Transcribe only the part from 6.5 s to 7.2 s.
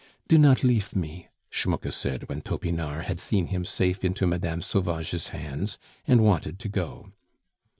to go.